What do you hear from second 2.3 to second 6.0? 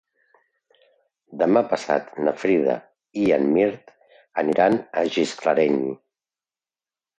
Frida i en Mirt aniran a Gisclareny.